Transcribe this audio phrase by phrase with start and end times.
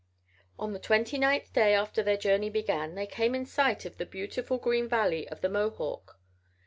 [0.57, 4.05] On the twenty ninth day after their journey began they came in sight of the
[4.07, 6.17] beautiful green valley of the Mohawk.